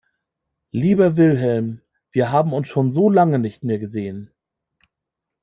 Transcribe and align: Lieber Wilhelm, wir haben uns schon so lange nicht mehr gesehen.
Lieber 0.71 1.15
Wilhelm, 1.15 1.81
wir 2.09 2.31
haben 2.31 2.53
uns 2.53 2.67
schon 2.67 2.89
so 2.89 3.07
lange 3.07 3.37
nicht 3.37 3.63
mehr 3.63 3.77
gesehen. 3.77 4.33